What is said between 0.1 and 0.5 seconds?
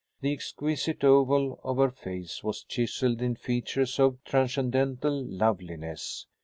The